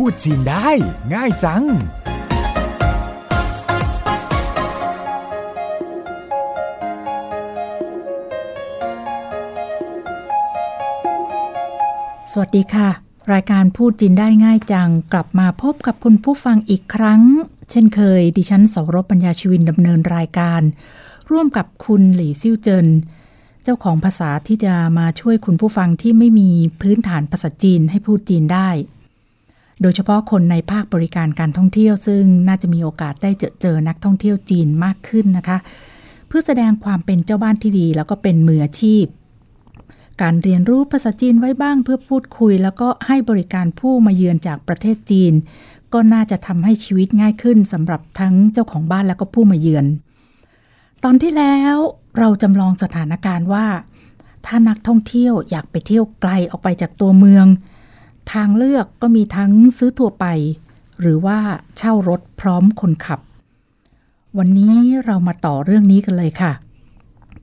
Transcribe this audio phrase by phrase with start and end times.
[0.00, 0.68] พูดจีนได้
[1.14, 1.68] ง่ายจัง ส
[12.40, 12.88] วัสดีค่ะ
[13.32, 17.20] รายการพูดจีนได้ง่ายจัง กลับมาพบกับคุณผู้ฟังอีกครั้ง
[17.70, 20.62] เช่นเคย ดิฉันสารบปัญญาชีวินดำเนินรายการ
[21.30, 22.86] ร่วมกับคุณหลี่ซิ่วเจิน
[23.62, 26.50] เจ้าของภาษาที่จะมาช่วยคุณผู้ฟังที่ไม่มี
[26.80, 28.70] พื้นฐานภาษาจีนให้พูดจีนได้
[29.80, 35.58] โดยเฉพาะคนในภาคบริการการท่องเที่ยว ซึ่งน่าจะมีโอกาสได้เจอเจอนักท่องเที่ยวจีนมากขึ้นนะคะ
[36.28, 39.04] เพื่อแสดงความเป็นเจ้าบ้านที่ดี แล้วก็เป็นมืออาชีพ
[40.22, 45.32] การเรียนรู้ภาษาจีนไว้บ้างเพื่อพูดคุย แล้วก็ให้บริการผู้มาเยือนจากประเทศจีน
[45.92, 49.86] ก็น่าจะทำให้ชีวิตง่ายขึ้นสำหรับทั้งเจ้าของบ้านแล้วก็ผู้มาเยือน
[51.04, 51.76] ตอนที่แล้ว
[52.18, 53.66] เราจำลองสถานการณ์ว่า
[54.46, 57.46] ถ้านักท่องเที่ยวอยากไปเที่ยวไกลออกไปจากตัวเมือง
[58.32, 60.26] ทางเลือกก็มีทั้งซื้อทัวร์ไป
[61.00, 61.38] หรือว่า
[61.76, 63.20] เช่ารถพร้อมคนขับ
[64.38, 66.52] วันนี้เรามาต่อเรื่องนี้กันเลยค่ะ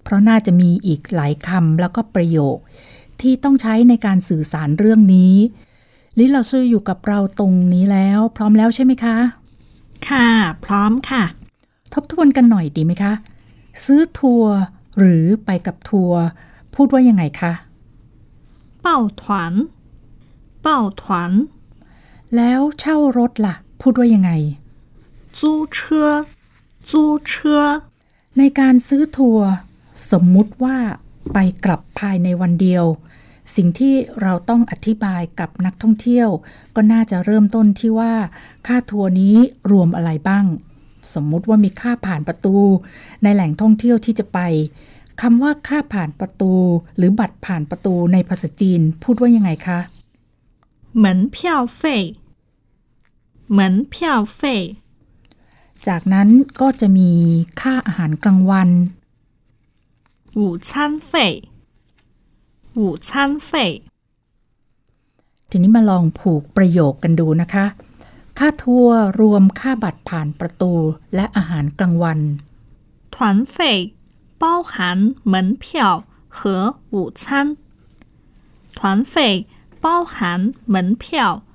[0.04, 2.58] เพราะน่าจะมีอีกหลายคำแล้วก็ประโยค
[3.22, 5.34] ที่ต้องใช้ในการสื่อสารเรื่องนี้
[6.20, 9.18] ลิลาซื่ออยู่กับเราตรงนี้แล้ว พร้อมแล้วใช่ไหมคะ
[10.10, 10.30] ค่ะ
[10.66, 11.24] พร้อมค่ะ
[11.94, 13.14] ทบทวนกันหน่อยดีไหมคะ
[13.86, 14.54] ซื้อทัวร์
[14.98, 16.22] หรือไปกับทัวร์
[16.76, 17.54] พูดว่ายังไงคะ
[18.82, 19.54] เป่าถวน
[20.64, 21.32] เป้าถวน
[22.36, 24.32] แล้วเช่ารถละ่ะ พูดว่ายังไง
[25.38, 26.10] จูเชือ
[26.90, 27.62] จูเชือ
[28.38, 29.50] ในการซื้อทัวร์
[30.12, 30.78] สมมุติว่า
[31.34, 32.86] ไปกลับภายในวันเดียว
[33.56, 36.30] สิ่งที่เราต้องอธิบายกับนักท่องเที่ยว
[36.76, 38.14] ก็น่าจะเริ่มต้นที่ว่า
[38.68, 39.36] ค่าทัวร์นี้
[39.72, 40.46] รวมอะไรบ้าง
[41.14, 42.56] สมมุติว่ามีค่าผ่านประตู
[43.24, 44.40] ในแหล่งท่องเที่ยวที่จะไป
[45.22, 46.54] คำว่าค่าผ่านประตู
[46.98, 49.80] หรือบัตรผ่านประตูในภาษาจีน พูดว่ายังไงคะ
[51.05, 51.39] 门票
[51.81, 51.83] 费
[53.59, 53.61] 门
[53.93, 54.41] 票费
[55.87, 56.29] จากนั้น
[56.61, 57.11] ก็จะมี
[57.61, 58.71] ค่าอาหารกลางวัน
[60.39, 60.69] 午餐
[61.11, 61.13] 费
[62.81, 63.09] 午餐
[63.49, 63.51] 费
[65.51, 67.65] ทีนี้มาลองผูกประโยคกันดูนะคะ
[68.39, 70.73] ค่าทัวร์รวมค่าบัตรผ่านประตู
[71.15, 72.21] และอาหารกลางวัน
[73.15, 73.17] 团
[73.55, 73.57] 费
[74.43, 74.73] 包含
[75.33, 75.65] 门票
[76.29, 77.57] 和午餐
[78.79, 78.81] 团
[79.13, 79.47] 费
[79.85, 80.15] 包含
[80.75, 81.05] 门票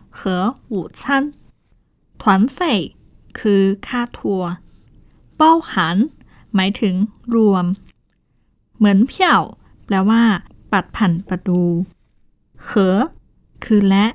[0.09, 1.34] 和午餐
[2.22, 2.24] 团
[2.56, 2.58] 费
[3.38, 4.50] คือค่าทัวร์
[5.38, 5.98] เป้าหัน
[6.56, 6.96] หมายถึง
[7.36, 7.66] รวม
[8.78, 9.42] เหมือนเพียว
[9.86, 10.24] แปลว่า
[10.72, 11.62] ปัดผ่านประตู
[12.64, 13.00] เหอ
[13.64, 14.06] คือและ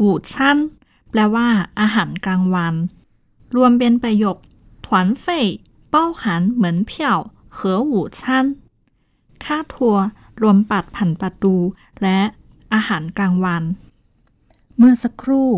[0.00, 0.56] อู่ชั้น
[1.10, 1.48] แปลว่า
[1.80, 2.74] อาหารกลางวัน
[3.56, 4.36] รวมเป็นประโยค
[4.86, 4.88] 团
[5.24, 5.26] 费
[5.92, 6.22] 包含
[6.62, 6.92] 门票
[7.56, 7.58] 和
[7.92, 8.20] 午餐
[9.44, 10.04] ค่าทัวร์
[10.40, 11.54] รวมปัดผ่านประตู
[12.02, 12.20] และ
[12.73, 13.63] อาหารกลางวัน
[14.77, 15.49] เมื่อสักครู่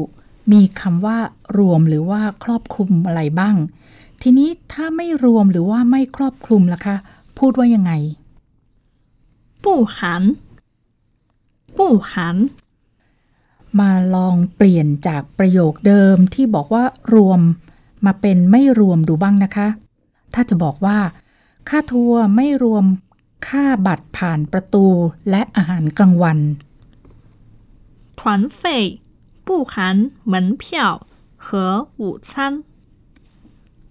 [0.52, 1.18] มีคำว่า
[1.58, 3.56] รวมหรือว่าครอบคลุมอะไรบ้าง
[4.22, 6.96] ทีนี้ถ้าไม่รวมหรือว่าไม่ครอบคลุมล่ะคะ
[7.38, 7.92] พูดว่ายังไง
[9.64, 10.24] ปู่หัน
[11.78, 12.38] ปู่หัน
[13.80, 16.84] มาลองเปลี่ยนจากประโยคเดิมที่บอกว่า
[17.16, 17.42] รวม
[18.06, 19.68] มาเป็นไม่รวมดูบ้างนะคะ
[20.34, 20.98] ถ้าจะบอกว่า
[21.70, 22.86] ค่าทัวร์ไม่รวม
[23.48, 24.86] ค่าบัตรผ่านประตู
[25.30, 26.40] และอาหารกลางวัน
[28.19, 29.01] 团费
[29.45, 31.07] 不含门票
[31.37, 32.65] 和午餐。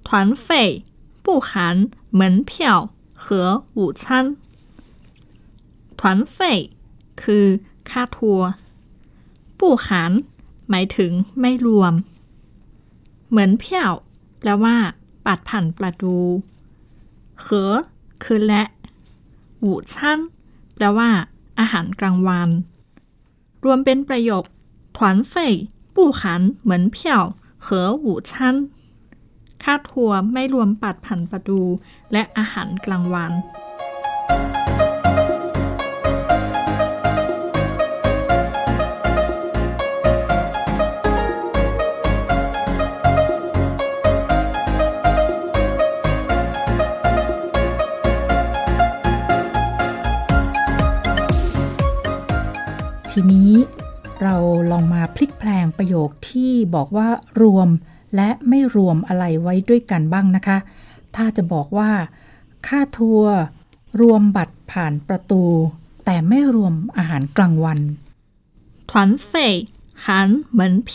[0.03, 0.83] 团费
[1.21, 4.37] 不含门票和午餐。
[5.95, 6.37] 团费
[7.21, 7.45] คือ
[7.89, 8.47] ค่าทัวร์
[9.57, 10.11] ผู้หาร
[10.69, 11.93] หมายถึงไม่รวม
[13.29, 13.93] เหมือนเพียว
[14.39, 14.75] แปลว่า
[15.25, 16.17] ปัดผ่านประตู
[17.41, 17.73] เหอ
[18.23, 18.63] คือและ
[19.59, 20.19] หูชั้น
[20.75, 21.09] แปลว่า
[21.59, 22.49] อาหารกลางวัน
[23.65, 24.43] รวมเป็นประโยค
[24.97, 24.99] 团
[25.31, 25.33] 费
[25.95, 26.21] 不含
[26.69, 26.97] 门票
[27.65, 27.67] 和
[28.05, 28.31] 午餐
[29.63, 31.61] ค่าทัวร์ไม่รวมปัดผ่านประตู
[32.11, 33.31] และอาหารกลางวัน
[55.77, 57.09] ประโยคที่บอกว่า
[57.41, 57.69] รวม
[58.15, 60.57] และไม่รวมอะไรไว้ด้วยกันบ้างนะคะ
[61.15, 61.91] ถ้าจะบอกว่า
[62.67, 63.35] ค่าทัวร์
[64.01, 65.43] รวมบัตรผ่านประตู
[66.05, 67.79] แต่ไม่รวมอาหารกลางวัน
[68.89, 68.93] 团
[69.29, 69.31] 费
[70.05, 70.05] 含
[70.59, 70.91] 门票，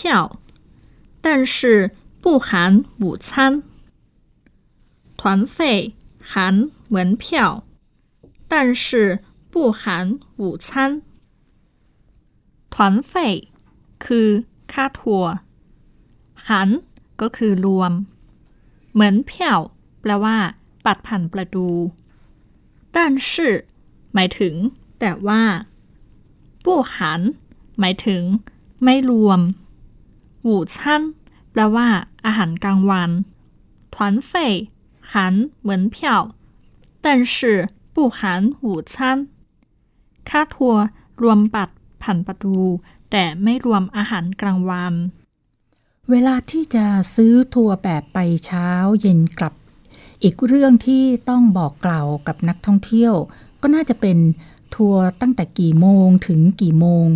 [1.24, 1.56] 但是
[2.22, 3.62] 不含午餐。
[5.16, 5.58] 团费
[6.30, 7.64] 含门票，
[8.52, 8.84] 但是
[9.50, 10.68] 不含午餐。
[12.70, 13.48] 团费
[14.04, 14.28] คือ
[14.73, 15.31] ค่าทัวร์
[16.49, 16.69] หัน
[17.21, 17.91] ก็คือรวม
[18.91, 19.59] เหมือนเพียว
[20.01, 20.37] แปลว่า
[20.85, 21.67] ปัดผ่านประตู
[22.91, 23.55] แต่ชื่อ
[24.13, 24.55] หมายถึง
[24.99, 25.41] แต่ว่า
[26.63, 27.21] ปู้หัน
[27.79, 28.23] หมายถึง
[28.83, 29.39] ไม่รวม
[30.43, 31.01] หูชั่น
[31.51, 31.87] แปลว่า
[32.25, 33.11] อาหารกลางวัน
[33.93, 33.95] 团
[34.29, 34.31] 费
[35.13, 36.21] หันเหมือนเพียว
[37.01, 37.59] แต่ชื่อ
[37.93, 40.83] ปู้ค่าทัวร์
[41.21, 42.57] รวมบัตรผ่านประตู
[43.12, 44.94] แต่ไม่รวมอาหารกลางวัน
[46.10, 48.68] เวลาที่จะซื้อทัวร์แบบไปเช้า
[49.00, 49.54] เย็นกลับ
[50.22, 53.14] อีกเรื่องที่ต้องบอกกล่าวกับนักท่องเที่ยว
[53.62, 54.18] ก็น่าจะเป็น
[54.74, 57.06] ทัวร์ตั้งแต่กี่โมงถึงกี่โมง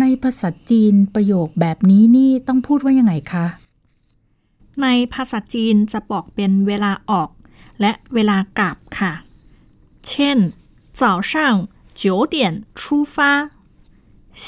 [0.00, 3.46] ในภาษาจีนประโยคแบบนี้นี่ต้องพูดว่ายังไงคะ
[4.82, 7.30] ในภาษาจีนจะบอกเป็นเวลาออก
[7.80, 9.12] และเวลากลับค่ะ
[10.08, 10.38] เช่น
[11.00, 11.32] 早上
[12.02, 12.02] 九
[12.34, 12.36] 点
[12.78, 12.80] 出
[13.14, 13.16] 发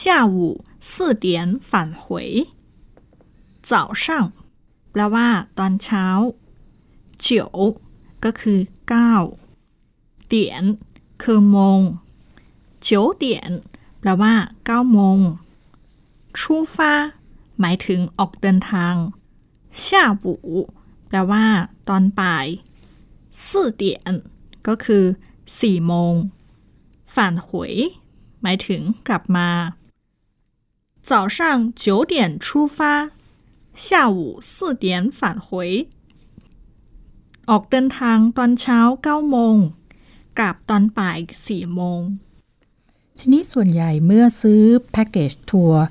[0.04, 2.48] 下午四点返回
[3.62, 4.32] 早上
[4.90, 5.28] แปลว่า
[5.58, 6.06] ตอนเช้า
[7.24, 7.26] 九
[8.24, 8.58] ก็คือ
[8.88, 9.12] เก้า
[10.26, 10.64] เตียน
[11.22, 11.80] คือโมง
[12.86, 12.88] 九
[13.22, 13.24] 点
[14.00, 14.34] แปลว่า
[14.64, 15.18] เก้าโมง
[16.38, 16.40] 出
[16.74, 16.76] 发
[17.60, 18.94] หมายถึงออกเดินทาง
[19.82, 19.84] 下
[20.24, 20.26] 午
[21.08, 21.44] แปลว่า
[21.88, 22.46] ตอนบ่าย
[23.46, 23.48] 四
[23.80, 23.84] 点
[24.66, 25.04] ก็คือ
[25.60, 26.14] สี่โมง
[27.14, 27.48] 返回
[28.42, 29.48] หมายถึงกลับมา
[31.04, 31.38] 早上
[31.74, 33.10] 九点出发
[33.74, 35.88] 下午四点返回
[37.50, 39.56] ออกเดินทางตอนเช้าเก้าโมง
[40.38, 42.00] กลับตอนบ่ายสี่โมง
[43.18, 44.62] ทีนี้ส่วนใหญ่เมื่อซื้อ
[44.92, 45.82] แพ็กเกจทัวร์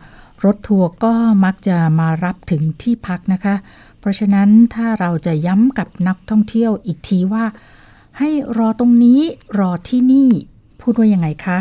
[0.45, 3.55] รถทัวร์ก็มักจะมารับถึงที่พักนะคะ
[3.99, 7.45] เพราะฉะนั้นถ้าเราจะย้ำกับนักท่องเที่ยวอีกทีว่า
[8.17, 9.21] ให้รอตรงนี้
[9.59, 10.29] รอที่นี่
[10.81, 11.59] พูดว่ายังไงคะ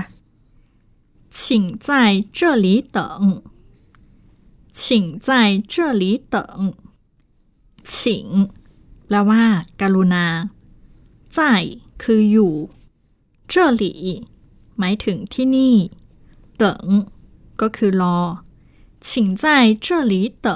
[1.32, 2.67] 请在这里
[2.97, 3.43] 等
[4.73, 6.75] 请在这里等
[7.85, 8.49] 请
[9.06, 9.44] แปลว่า
[9.81, 10.26] การุณา
[11.37, 11.38] 在
[12.03, 12.55] คืออยู่
[13.53, 13.85] 这里
[14.79, 15.76] หมายถึงที่นี่
[16.62, 16.65] 等
[17.61, 18.19] ก็คือรอ
[19.06, 19.11] 请
[19.43, 19.44] 在
[19.87, 20.15] 这里
[20.47, 20.49] 等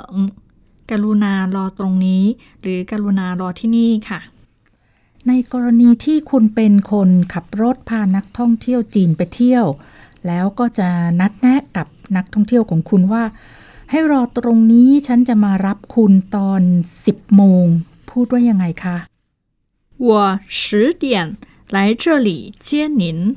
[0.90, 2.24] กรุณารอตรงนี้
[2.60, 4.20] หรือกรุณารอที่นี่ค่ะ
[5.28, 9.66] ในกรณีที่คุณเป็นคนขับรถพานักท่องเที่ยวจีนไปเที่ยว
[10.26, 10.88] แล้วก็จะ
[11.20, 11.86] นัดแนะกับ
[12.16, 13.24] นักท่องเที่ยวของคุณว่า
[13.90, 16.62] ให้รอตรงนี้ฉันจะมารับคุณตอน
[17.00, 17.66] 10 โมง
[18.10, 18.96] พูดว่ายังไงคะ
[20.06, 20.08] 我
[20.48, 21.04] 十点
[21.74, 22.68] 来这里接
[23.00, 23.36] 您。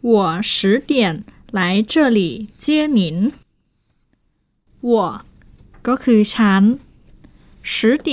[0.00, 1.24] 我十点
[1.58, 3.32] 来这里接您。
[4.90, 4.92] 我
[5.86, 6.62] ก็คือฉัน
[7.72, 7.74] 十
[8.06, 8.08] 点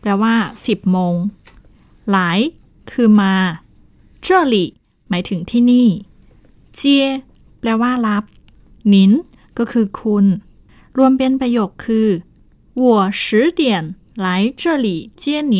[0.00, 0.34] แปลว่า
[0.66, 1.14] สิบโมง
[2.10, 2.38] หลาย
[2.90, 3.34] คือมา
[4.26, 4.54] 这里
[5.08, 5.88] หมายถึงที่นี่
[6.76, 7.04] เจีย
[7.60, 8.24] แปลว่ารับ
[8.92, 9.12] นิน
[9.58, 10.26] ก็คือคุณ
[10.96, 12.08] รวมเป็นประโยคคือ
[12.82, 12.84] 我
[13.22, 13.24] 十
[13.60, 13.62] 点
[14.24, 14.26] 来
[14.60, 14.88] 这里
[15.22, 15.24] 接
[15.54, 15.56] 您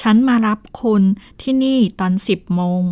[0.00, 1.02] ฉันมารับคุณ
[1.40, 2.82] ที่นี่ตอนสิบโมง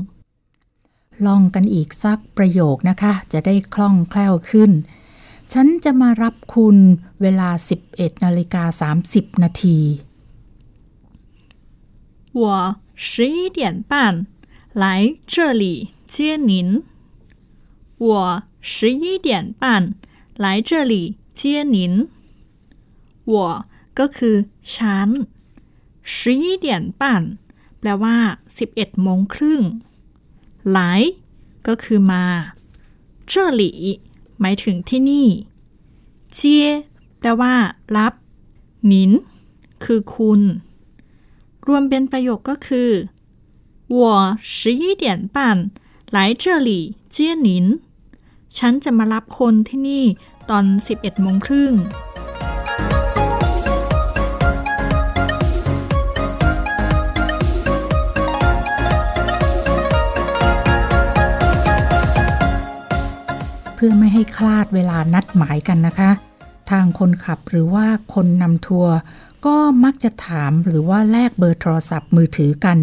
[1.26, 4.70] ลองกันอีกสักประโยคนะคะ จะได้คล่องแคล่วขึ้น
[5.52, 6.76] ฉันจะมารับคุณ
[7.22, 7.48] เวลา
[7.88, 9.78] 11นาฬิกา30 นาที
[12.40, 12.42] 我
[12.94, 13.60] 十一点
[13.90, 13.92] 半
[14.82, 14.84] 来
[15.32, 15.64] 这里
[16.14, 16.82] 接您。
[17.98, 19.94] 我十一点半
[20.36, 22.08] 来这里接您。
[23.24, 23.64] 我
[23.98, 24.36] ก็คือ
[24.72, 25.08] ฉัน
[26.02, 27.02] 十一点半
[27.78, 28.16] แปลว่า
[28.58, 29.62] 11โมงครึ่ง
[30.70, 31.02] หลาย
[31.66, 32.24] ก็คือมา
[33.30, 33.62] 这里
[34.40, 35.28] หมายถึงที่นี่
[36.34, 36.66] เจีย
[37.18, 37.54] แปลว่า
[37.96, 38.12] รับ
[38.86, 39.10] หนิน
[39.84, 40.40] คือคุณ
[41.66, 42.90] รวมเป็นประโยคก็คือ
[43.94, 43.96] 我
[44.56, 45.04] 十一点
[45.34, 45.36] 半
[46.14, 46.70] 来这里
[47.14, 47.16] 接
[47.46, 47.48] 您
[48.59, 50.03] ฉันจะมารับคนที่นี่
[50.49, 51.73] ตอน 11โมงครึ่ง
[63.75, 66.11] เพื่อไม่ให้คลาดเวลานัดหมายกันนะคะ
[66.71, 68.95] ทางคนขับหรือว่าคนนำทัวร์
[69.45, 72.77] ก็มักจะถามหรือว่าแลกเบอร์โทรศัพท์มือถือกัน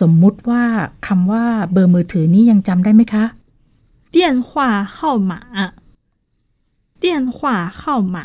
[0.00, 0.64] สมมุติว่า
[1.06, 3.24] คำว่าเบอร์มือถือนี้ยังจำได้ไหมคะ
[4.13, 5.73] 电话号码
[6.99, 8.17] 电话号码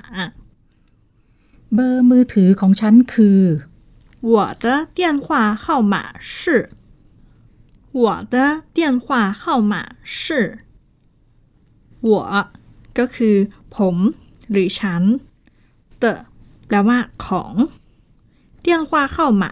[1.75, 3.41] เบอร์มือถือของฉันคือ
[4.33, 4.67] 我的
[4.99, 6.71] 电话号码是
[7.93, 10.59] 我的电话号码是
[12.01, 12.11] 我
[12.99, 13.37] ก็คือ
[13.75, 13.97] ผม
[14.51, 15.03] หรือฉัน
[16.03, 16.05] 的
[16.67, 17.55] แปลว่า ของ
[18.65, 19.45] 电话号码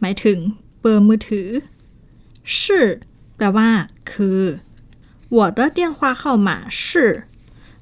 [0.00, 0.38] หมายถึง
[0.80, 1.48] เบอร์มือถือ
[2.54, 2.56] 是
[3.36, 3.68] แปลว่า
[4.10, 4.40] คือ
[5.36, 6.80] 我的电话号码是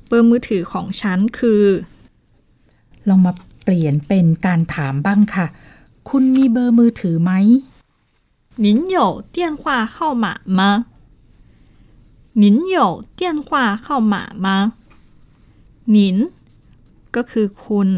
[0.06, 1.64] เบอร์มือถือของฉันคือ
[3.08, 3.32] ลองมา
[3.62, 5.46] เปลี่ยนเป็นการถามบ้างค่ะ
[6.08, 7.32] คุณมีเบอร์มือถือไหม
[8.64, 8.66] 您
[8.96, 8.98] 有
[9.34, 9.62] 电话
[9.94, 10.26] 号码
[10.58, 10.60] 吗？
[12.42, 13.48] 您有电话
[13.84, 14.46] 号码吗？
[15.94, 15.96] 您
[17.14, 17.88] ก็คือคุณ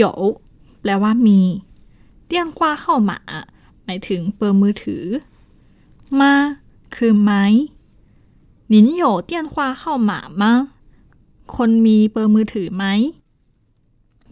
[0.00, 0.02] 有
[0.80, 1.40] แปลว่ามี
[2.26, 3.18] เตี้ยนกว่าเข้าหมา
[3.84, 5.04] หมายถึงเบอร์มือถือ
[6.20, 6.34] มา
[6.96, 7.32] คือไหม
[8.72, 10.42] 您有电话号码吗
[11.54, 12.84] คนมีเบอร์มือถือไหม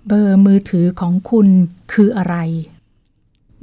[0.07, 1.49] เบอร์มือถือของคุณ
[1.93, 2.37] คืออะไร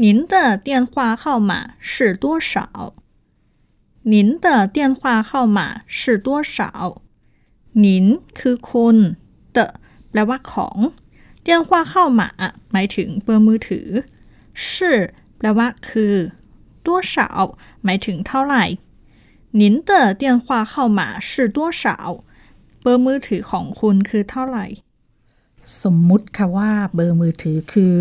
[0.03, 2.94] 您的电话号码是多少？
[4.03, 6.58] 您的电话号码是多少？
[7.84, 8.98] 您คือคุณ
[9.56, 9.58] 的
[10.10, 10.77] แปลว่าของ
[11.46, 12.22] 电话号码
[12.72, 13.88] หมายถึงเบอร์มือถือ
[14.65, 14.65] 是
[15.38, 16.15] แปลว่าคือ
[16.86, 17.15] 多少
[17.84, 18.63] หมายถึงเท่าไหร่
[19.60, 21.84] 您的电话号码是多少
[22.82, 24.65] เบอร์มือถือของคุณคือเท่าไหร่
[25.84, 27.96] สมมุติค่ะว่าเบอร์มือถือคือ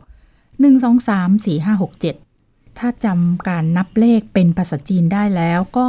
[0.62, 5.88] 123 4567 ถ้าจำการนับเลขเป็นภาษาจีนได้แล้วก็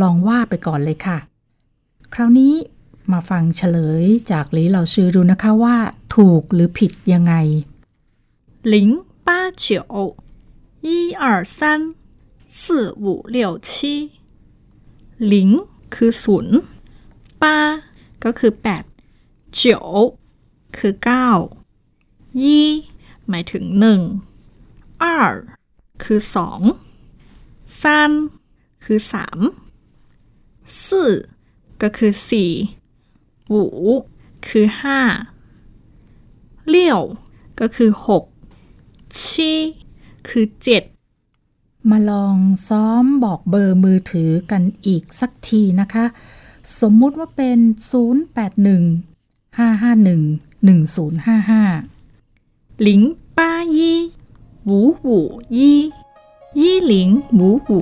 [0.00, 1.18] ลองว่าไปก่อนเลยค่ะ
[2.14, 2.54] คราวนี้
[3.12, 5.76] มาฟังเฉลยจากหลีเหล่าชื่อดูนะคะว่า
[6.16, 7.34] ถูกหรือผิดยังไง
[8.72, 8.74] 零
[9.26, 9.28] 八
[9.64, 9.66] 九
[10.86, 10.88] 一
[11.22, 11.24] 二
[11.58, 11.58] 三
[12.60, 12.62] 四
[13.04, 13.04] 五
[13.34, 13.36] 六
[13.68, 13.70] 七
[15.32, 15.32] 零
[15.94, 16.58] คือศูนย์
[17.42, 17.56] ป้า
[18.24, 18.84] ก็คือแปด
[19.54, 19.86] เจียว
[20.76, 21.28] คือเก้า
[22.42, 22.68] ยี่
[23.28, 24.00] หมายถึงหนึ่ง
[25.02, 25.04] 二
[26.02, 26.60] คือสอง
[27.80, 27.82] 三
[28.84, 29.38] คือสาม
[30.84, 30.86] 四
[31.82, 32.52] ก็คือสี่
[33.52, 33.54] 五
[34.46, 35.00] คือห้า
[36.68, 37.00] เลี่ยว
[37.60, 38.24] ก็คือหก
[39.22, 39.58] ชี่
[40.28, 40.82] คือเจ็ด
[41.89, 42.37] มาลอง
[42.69, 46.05] ซ้อมบอกเบอร์มือถือกันอีกสักทีนะคะ
[46.81, 47.59] สมมุติว่าเป็น
[48.59, 51.25] 081 551
[52.79, 53.01] 1055ลิง
[53.37, 53.99] ป้ายี่
[54.65, 55.17] หูหู
[55.57, 55.79] ยี่
[56.59, 57.79] ยี่หลิงหูหู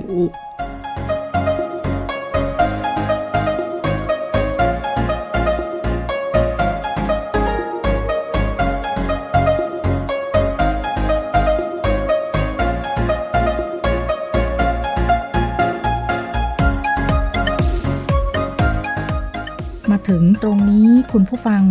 [21.13, 21.63] คุณผู้ฟัง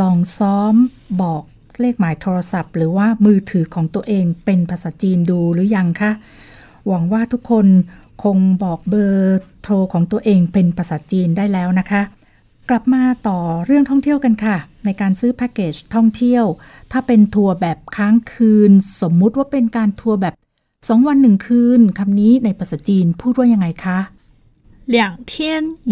[0.00, 0.74] ลองซ้อม
[1.22, 1.42] บอก
[1.80, 6.10] เลขหมายโทรศัพท์ หรือว่ามือถือของตัวเองเป็นภาษาจีนดูหรือยังคะ
[6.88, 7.66] หวังว่าทุกคน
[8.24, 12.02] คงบอกเบอร์โทรของตัวเองเป็นภาษาจีนได้แล้วนะคะ
[12.68, 16.44] กลับมาต่อเรื่องท่องเที่ยวกันค่ะ ในการซื้อแพ็กเกจท่องเที่ยว
[16.92, 20.34] ถ้าเป็นทัวร์แบบค้างคืน สมมุติว่าเป็นการทัวร์แบบ
[20.70, 23.98] 2 วันหนึ่งคืนคำนี้ในภาษาจีนพูดว่ายังไงคะ
[24.96, 24.96] 两
[25.30, 25.32] 天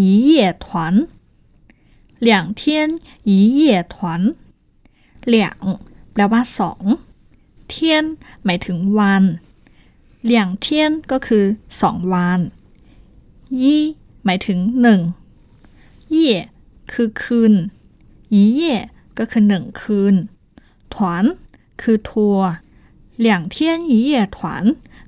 [0.01, 0.33] 一夜
[0.65, 0.67] 团，
[2.21, 3.95] 两天一夜团
[5.33, 5.57] 两
[6.13, 6.83] แปลว่าสอง
[7.67, 8.05] เทียน
[8.45, 9.23] หมายถึงวัน
[10.23, 11.45] เหลี่ยงเทียนก็คือ
[11.81, 12.39] สองวัน
[13.61, 13.83] ยี่
[14.25, 15.01] หมายถึงหนึ่ง
[16.09, 16.31] เย่
[16.91, 17.53] คือคืน
[18.33, 18.75] ยี่เย่
[19.17, 20.15] ก็คือหนึ่งคืน
[20.93, 21.25] 团
[21.81, 22.49] คือทัวร์
[23.17, 24.39] เหลี่ยงเทียนยี่เย่团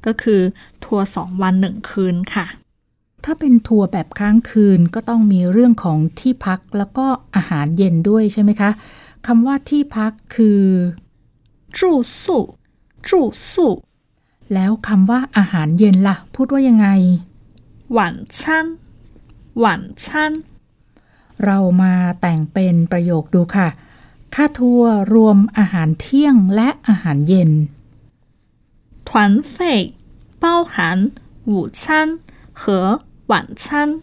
[0.06, 0.41] ก็คือ
[0.84, 2.46] ทัวร์สองวันหนึ่งคืนค่ะ
[3.24, 8.70] ถ้าเป็นทัวร์แบบค้างคืนก็ต้องมีเรื่องของที่พักแล้วก็อาหารเย็นด้วยใช่ไหมคะ
[9.27, 10.62] คำว่าที่พักคือ
[11.77, 11.79] 住
[12.22, 12.25] 宿，
[13.08, 13.10] 住
[13.51, 13.56] 宿，
[14.53, 16.88] แล้วคำว่าอาหารเย็นล่ะ พูดว่ายังไง
[17.98, 18.00] 晚
[18.39, 18.41] 餐，
[19.63, 19.65] 晚
[20.03, 20.34] 餐，
[21.46, 23.68] เรามาแต่งเป็นประโยคดูค่ะ
[24.36, 27.51] ค่าทัวร์รวมอาหารเที่ยงและอาหารเย็น
[29.08, 29.10] 团
[29.53, 29.56] 费
[30.41, 30.74] 包含
[31.51, 31.82] 午餐
[32.62, 32.63] 和
[33.27, 34.01] 晚餐。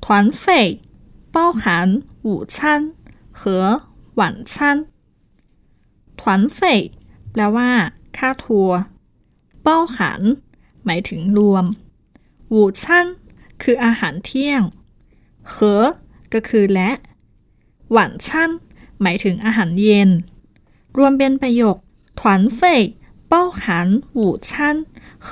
[0.00, 0.80] 团费
[1.30, 2.92] 包含午餐
[3.30, 3.82] 和
[4.14, 4.86] 晚餐。
[6.16, 6.92] 团费
[7.32, 7.70] แปลว่า
[8.16, 8.78] ค่าทัวร์
[9.66, 9.96] 包含
[10.84, 11.64] หมายถึงรวม
[12.54, 12.82] 午餐
[13.62, 14.62] คืออาหารเที่ยง
[15.52, 15.54] 和
[16.32, 16.90] ก็คือและ
[17.96, 18.28] 晚餐
[19.02, 20.10] หมายถึงอาหารเย็น
[20.96, 21.76] รวมเป็นประโยค
[22.20, 22.22] 团
[22.58, 22.60] 费
[23.30, 23.60] 包含
[24.18, 24.48] 午餐
[25.26, 25.28] 和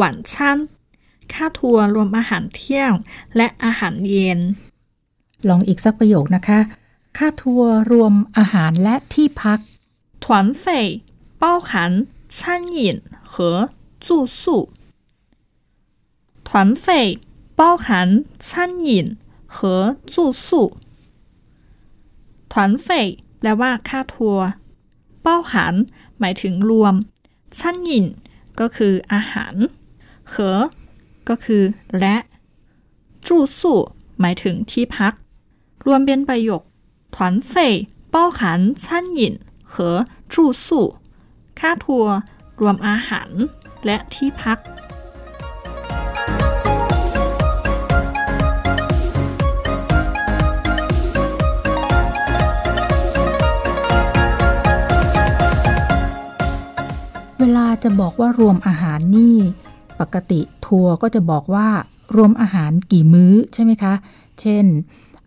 [0.00, 0.68] 晚餐
[1.32, 2.92] ค่าทัวร์รวมอาหารเที่ยง
[3.36, 4.40] และอาหารเย็น
[5.48, 6.58] ลองอีกสักประโยคนะคะ
[7.18, 9.58] ค่าทัวร์รวมอาหารและที่พัก
[10.24, 10.26] 团
[10.62, 10.64] 费
[11.42, 11.70] 包含
[12.28, 12.38] 餐
[12.76, 12.78] 饮
[13.32, 13.70] 和
[14.04, 14.70] 住宿。
[16.44, 17.18] 团费
[17.58, 19.16] 包含餐饮
[19.46, 20.76] 和住宿。
[22.50, 22.88] 团费
[23.38, 24.46] แปลว่า ค่าทัวร์
[25.22, 25.74] เป้าหัน
[26.18, 26.94] หมายถึงรวม
[27.58, 28.06] ชั้นหยิน
[28.60, 29.54] ก็คืออาหาร
[30.28, 30.60] เหอ
[31.28, 31.62] ก็คือ
[31.98, 32.16] และ
[33.26, 33.80] จูสู่
[34.20, 35.12] หมายถึงที่พัก
[35.86, 36.62] รวมเป็นประโยค
[37.14, 37.16] 团
[37.50, 37.52] 费
[38.14, 38.40] 包含
[38.82, 38.84] 餐
[39.18, 39.20] 饮
[39.72, 39.74] 和
[40.32, 40.66] 住宿
[41.58, 42.14] ค่าทัวร์
[42.60, 43.30] รวมอาหาร
[43.84, 44.58] และที่พัก
[57.38, 59.36] เวลาจะบอกว่ารวมอาหารนี่
[60.00, 61.68] ปกติทัวร์ก็จะบอกว่า
[62.16, 63.94] รวมอาหารกี่มื้อใช่ไหมคะ
[64.40, 64.64] เช่น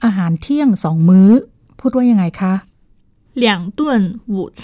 [0.03, 1.29] อาหารเที่ยงสองมื้อ
[1.79, 2.53] พูดว่ายังไงคะ
[3.43, 3.45] 两
[3.79, 3.81] 顿
[4.33, 4.63] 午餐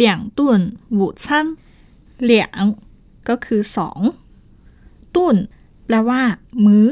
[0.00, 0.40] 两顿
[0.98, 1.24] 午餐
[2.30, 2.30] 两
[3.28, 4.00] ก็คือสอง
[5.14, 5.36] ตุน
[5.86, 6.22] แปลว่า
[6.64, 6.88] มื้อ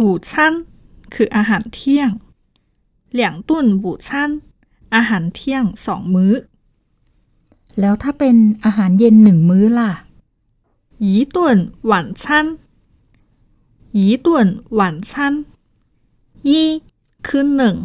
[0.00, 0.32] 午餐
[1.14, 2.10] คืออาหารเที่ยง
[3.18, 3.50] 两顿
[3.84, 4.08] 午餐
[4.94, 6.32] อาหารเที่ยงสองมื้อ
[7.80, 9.92] แล้วถ้าเป็นอาหารเย็นหนึ่งมื้อล่ะ
[11.02, 11.36] 一顿
[11.82, 12.58] 晚餐
[13.92, 14.26] 一顿
[14.70, 15.44] 晚餐
[16.42, 16.82] 一
[17.26, 17.76] คือหนึ่ง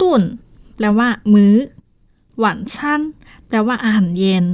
[0.00, 0.22] ตุน
[0.76, 1.54] แปลว่า มื้อ
[2.38, 3.00] หวานชั้น
[3.46, 4.44] แปลว่าอาหารเย็น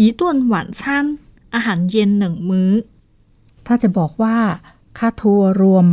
[0.00, 0.82] 一顿晚餐
[1.54, 2.72] อาหารเย็นหนึ่งมื้อ
[3.66, 4.38] ถ้าจะบอกว่า
[4.98, 5.86] ค่าทัวร์รวม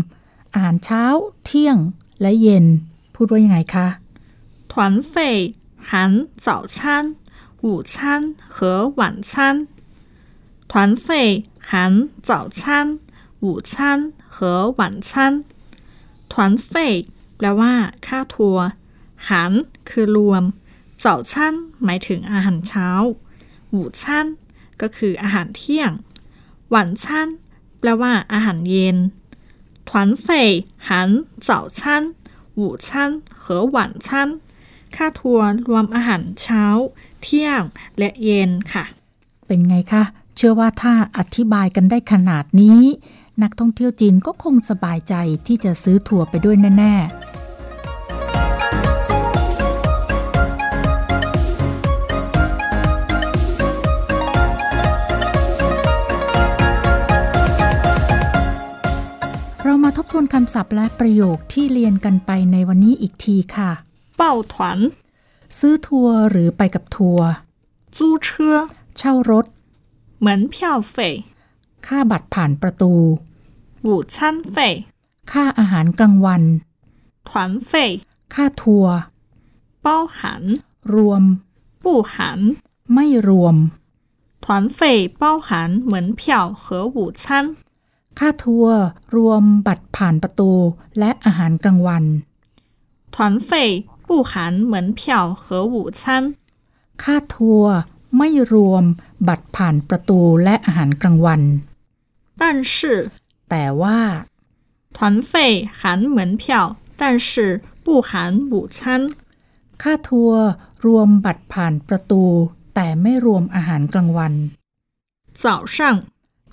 [0.54, 1.04] อาหารเช้า
[1.46, 1.78] เที่ยง
[2.22, 2.66] และเย็น
[3.14, 3.88] พูดว่ายังไงคะ
[4.72, 7.16] 团费含早餐、
[7.62, 9.68] 午餐和晚餐。
[10.70, 11.08] 团费
[11.60, 13.00] 含早餐、
[13.40, 15.44] 午餐和晚餐。
[16.30, 17.06] 团费
[17.38, 17.74] แปลว่า
[18.06, 18.66] ค่าทัวร์
[19.30, 19.52] หัน
[19.90, 20.44] คือรวม
[21.04, 21.34] 早餐
[21.84, 22.90] หมายถึงอาหารเช้า
[23.76, 24.04] 午餐
[24.82, 25.92] ก็คืออาหารเที่ยง
[26.74, 27.06] 晚餐
[27.80, 28.98] แปลว่า อาหารเย็น
[29.90, 29.92] 团
[30.26, 30.26] 费
[30.88, 30.90] 含
[31.48, 31.80] 早餐、
[32.60, 33.44] 午餐和
[33.76, 34.08] 晚餐
[34.96, 36.66] ค่าทัวร์รวมอาหารเช้า
[37.22, 37.62] เที่ยง
[37.98, 38.84] และเย็นค่ะ
[39.48, 40.04] เป็นไงคะ
[40.43, 42.81] เชื่อว่าถ้าอธิบายกันได้ขนาดนี้
[43.43, 45.15] นักท่องเที่ยวจีนก็คงสบายใจ
[45.47, 47.31] ที่จะซื้อทัวร์ไปด้วยแน่ ๆ
[59.65, 63.71] เรามาทบทวนคำศัพท์และประโยคที่เรียนกันไปในวันนี้อีกทีค่ะ
[64.17, 64.79] เป่าถวน
[65.59, 67.29] ซื้อทัวร์หรือไปกับทัวร์
[67.97, 68.57] จู้เช่อ
[68.99, 69.47] เช่ารถ
[70.26, 70.56] 门票
[70.96, 70.96] 费
[71.86, 72.94] ค่าบัตรผ่านประตู
[73.88, 74.16] 午餐
[74.54, 74.56] 费
[75.32, 76.44] ค่าอาหารกลางวัน
[77.30, 77.32] 团
[77.70, 77.72] 费
[78.34, 78.96] ค่าทัวร์
[79.86, 80.18] 包含
[80.94, 81.24] รวม
[81.84, 82.14] 不含
[82.94, 83.56] ไม่รวม
[84.46, 84.80] 团费
[85.22, 85.50] 包含
[85.92, 86.22] 门票
[86.64, 86.66] 和
[86.96, 87.24] 午餐
[88.20, 88.78] ค่าทัวร์
[89.16, 90.52] รวมบัตรผ่านประตู
[91.00, 92.04] และอาหารกลางวัน
[93.16, 93.50] 团费
[94.08, 94.32] 不含
[94.74, 95.02] 门票
[95.42, 96.02] 和午餐
[97.04, 97.74] ค่าทัวร์
[98.18, 98.84] ไม่รวม
[99.28, 101.42] บัตรผ่านประตูและอาหารกลางวัน
[102.42, 102.76] 但是
[103.50, 104.00] แต่ว่า
[104.96, 104.98] 团
[105.30, 105.32] 费
[105.80, 105.82] 含
[106.16, 106.44] 门票
[107.00, 107.30] 但是
[107.84, 108.10] 不含
[108.52, 108.78] 午餐
[109.82, 110.46] ค่าทัวร์
[110.86, 112.24] รวมบัตรผ่านประตู
[112.76, 114.34] แต่ไม่รวมอาหารกลางวัน
[115.42, 115.44] 早
[115.76, 115.78] 上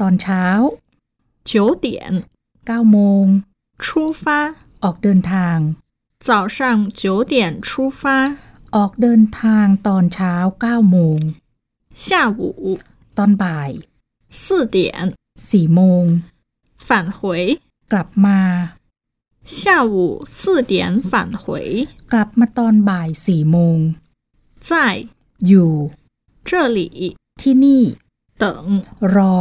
[0.01, 0.45] ตอนเช้า
[1.51, 1.53] 九
[1.85, 1.87] 点
[2.69, 3.25] 9โมง
[3.85, 3.87] 出
[4.23, 4.25] 发
[4.83, 5.59] ออกเดินทาง
[6.27, 6.59] 早上
[7.01, 7.35] 九点
[7.67, 7.69] 出
[8.01, 8.03] 发
[8.75, 10.35] ออกเดินทางตอนเช้า
[10.65, 11.19] 9โมง
[12.05, 12.41] 下午
[13.19, 13.71] ตอนบ่าย
[14.43, 14.79] 四点
[15.49, 16.05] 4โมง
[16.87, 16.88] 返
[17.19, 17.21] 回
[17.93, 18.41] กลับมา
[19.59, 19.95] 下午
[20.38, 20.75] 四点
[21.11, 21.12] 返
[21.43, 21.45] 回
[22.12, 23.79] กลับมาตอนบ่าย4โมง
[24.69, 24.71] 在
[25.47, 25.75] อยู่
[26.49, 26.79] 这里
[27.41, 27.85] ที่นี่
[28.43, 28.45] 等
[29.15, 29.38] รอ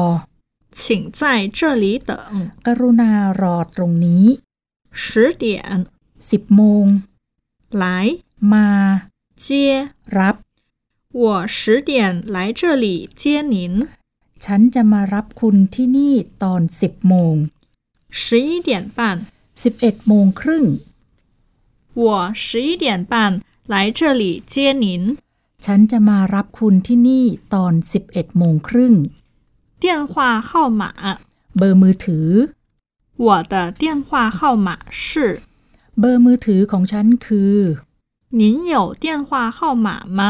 [0.79, 1.21] 请在
[1.57, 2.11] 这里等
[2.65, 4.25] กรุณารอตรงนี้
[5.03, 5.05] 十
[5.43, 5.45] 点
[6.29, 6.85] 10โมง
[7.81, 7.85] 来
[8.53, 8.67] มา
[9.43, 9.45] 接
[10.17, 10.35] รับ
[11.15, 13.87] 我十点来这里接您
[14.43, 17.35] ฉันจะมารับคุณที่นี่ตอน 10โมง
[18.21, 18.99] 十一点半
[19.61, 20.65] 11โมงครึ่ง
[22.01, 23.13] 我十一点半
[23.73, 24.85] 来这里接您
[25.63, 27.73] ฉันจะมารับคุณที่นี่ตอน
[28.05, 28.93] 11โมงครึ่ง
[29.83, 30.13] 电话
[30.49, 30.83] 号码
[31.57, 32.27] เบอร์มือถือ
[33.25, 34.69] 我的电话号码
[35.03, 35.03] 是
[35.99, 37.55] เบอร์มือถือของฉันคือ
[38.39, 38.41] 您
[38.73, 39.87] 有电话号码
[40.19, 40.21] 吗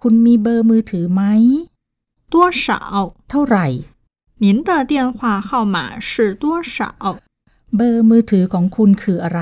[0.00, 1.22] คุณมีเบอร์มือถือไหม
[2.32, 2.66] 多少
[3.28, 3.66] เท่าไหร่
[4.42, 5.18] 您的电话
[5.48, 5.76] 号码
[6.08, 6.10] 是
[6.42, 6.76] 多少
[7.76, 9.40] เบอร์มือถือของคุณคืออะไร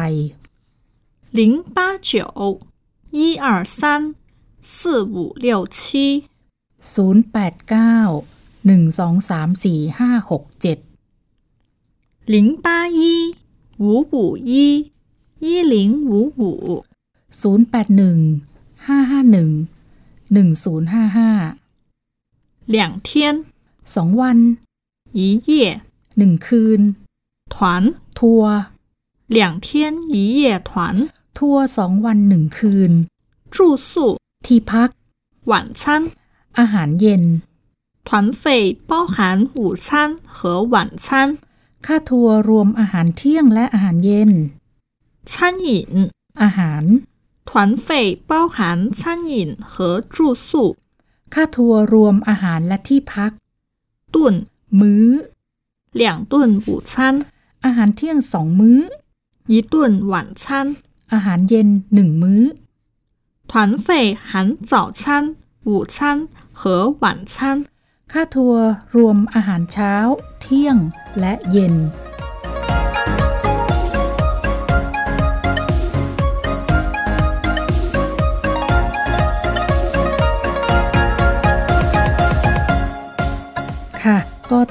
[1.39, 1.41] 零
[1.77, 1.79] 八
[2.11, 2.13] 九
[3.19, 3.77] 一二三
[4.63, 5.79] 四五六七
[6.83, 8.25] 089
[8.65, 10.79] 1234567
[12.27, 13.35] 零八一
[13.79, 14.93] 五五一
[15.39, 16.85] 一零五五
[17.33, 18.43] 081
[18.87, 19.74] 551
[20.35, 21.55] 1055
[22.75, 22.77] 两
[23.09, 23.11] 天
[23.95, 24.39] สองวัน
[25.19, 25.51] 一夜
[26.19, 26.81] หนึ่งคืน
[27.55, 27.57] 团
[28.19, 28.57] ทัวร์
[29.37, 29.69] 两天
[30.15, 30.71] 一夜团
[31.39, 32.93] ทัวร์สองวันหนึ่งคืน
[33.55, 33.93] 住宿、
[34.47, 34.89] ที่พัก
[35.51, 35.85] 晚餐。
[36.59, 37.25] อาหารเย็น
[38.09, 38.43] 团费
[38.91, 39.17] 包含
[39.55, 39.87] 午餐
[40.37, 40.75] 和晚
[41.05, 41.07] 餐。
[41.87, 44.31] ค่าทัวร์รวมอาหารเที่ยงและอาหารเย็น
[45.33, 45.33] 餐
[45.67, 45.69] 饮
[46.43, 46.85] อาหาร
[47.49, 47.89] 团费
[48.31, 50.77] 包含餐饮和住宿。
[51.35, 53.33] ค่าทัวร์รวมอาหารและที่พัก
[54.15, 54.17] 顿
[54.81, 55.07] มื้อ
[56.01, 56.35] 两顿
[56.67, 57.15] 午餐，
[57.65, 58.81] อาหารเที่ยงสองมื้อ
[59.53, 59.75] 一顿
[60.13, 60.45] 晚餐。
[61.13, 62.43] อาหารเย็นหนึ่งมื้อ
[63.51, 63.53] 团
[63.85, 63.87] 费
[64.29, 65.01] 含早餐、
[65.69, 65.97] 午餐
[66.53, 66.63] 和
[67.03, 67.35] 晚餐。
[68.13, 69.95] ค่าทัวร์รวมอาหารเช้า
[70.41, 70.77] เที่ยง
[71.19, 71.75] และเย็น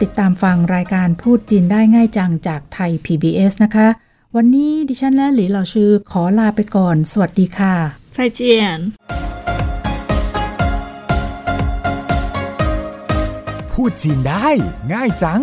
[0.04, 3.88] ติดตามฟังรายการพูดจีนได้ง่ายจังจากไทย PBS นะคะ
[4.36, 7.74] วันนี้ดิฉันและหลีเหล่าชื่อขอลาไปก่อน สวัสดีค่ะ
[8.16, 8.40] 再见。
[13.72, 14.48] พูดจีนได้
[14.92, 15.42] ง่ายจัง